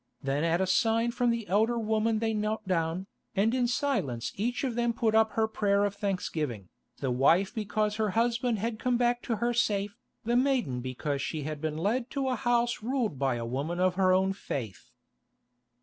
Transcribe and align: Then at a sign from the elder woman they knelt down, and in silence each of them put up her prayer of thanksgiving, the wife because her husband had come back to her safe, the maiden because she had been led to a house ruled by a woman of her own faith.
Then 0.23 0.43
at 0.43 0.59
a 0.59 0.65
sign 0.65 1.11
from 1.11 1.29
the 1.29 1.47
elder 1.47 1.77
woman 1.77 2.17
they 2.17 2.33
knelt 2.33 2.67
down, 2.67 3.05
and 3.35 3.53
in 3.53 3.67
silence 3.67 4.33
each 4.35 4.63
of 4.63 4.73
them 4.73 4.93
put 4.93 5.13
up 5.13 5.33
her 5.33 5.47
prayer 5.47 5.85
of 5.85 5.93
thanksgiving, 5.93 6.69
the 7.01 7.11
wife 7.11 7.53
because 7.53 7.97
her 7.97 8.09
husband 8.17 8.57
had 8.57 8.79
come 8.79 8.97
back 8.97 9.21
to 9.21 9.35
her 9.35 9.53
safe, 9.53 9.95
the 10.23 10.35
maiden 10.35 10.79
because 10.79 11.21
she 11.21 11.43
had 11.43 11.61
been 11.61 11.77
led 11.77 12.09
to 12.09 12.29
a 12.29 12.35
house 12.35 12.81
ruled 12.81 13.19
by 13.19 13.35
a 13.35 13.45
woman 13.45 13.79
of 13.79 13.93
her 13.93 14.11
own 14.11 14.33
faith. 14.33 14.89